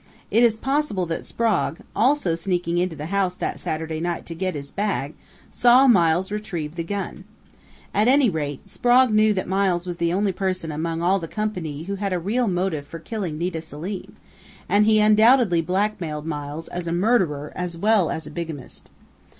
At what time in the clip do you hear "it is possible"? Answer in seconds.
0.31-1.05